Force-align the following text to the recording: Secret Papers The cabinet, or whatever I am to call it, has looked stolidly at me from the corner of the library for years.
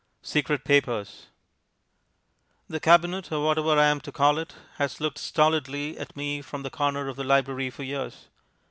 Secret 0.23 0.63
Papers 0.63 1.27
The 2.67 2.79
cabinet, 2.79 3.31
or 3.31 3.45
whatever 3.45 3.77
I 3.79 3.85
am 3.85 4.01
to 4.01 4.11
call 4.11 4.39
it, 4.39 4.55
has 4.77 4.99
looked 4.99 5.19
stolidly 5.19 5.95
at 5.99 6.15
me 6.17 6.41
from 6.41 6.63
the 6.63 6.71
corner 6.71 7.07
of 7.07 7.17
the 7.17 7.23
library 7.23 7.69
for 7.69 7.83
years. 7.83 8.27